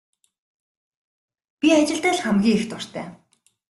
Би 1.59 1.67
ажилдаа 1.77 2.13
л 2.15 2.21
хамгийн 2.23 2.57
их 2.59 2.65
дуртай. 2.69 3.07